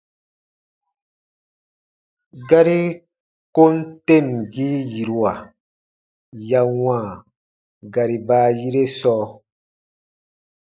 Gari 2.49 2.81
kom 3.55 3.75
temgii 4.05 4.77
yiruwa 4.91 5.33
ya 6.49 6.61
wãa 6.81 7.07
gari 7.93 8.17
baayire 8.27 8.83
sɔɔ. 8.99 9.25